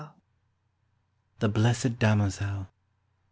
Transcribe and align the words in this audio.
THE 1.41 1.47
BLESSED 1.47 1.99
DAMOZEL. 1.99 2.69